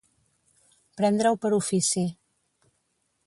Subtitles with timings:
[1.01, 2.07] Prendre-ho per ofici.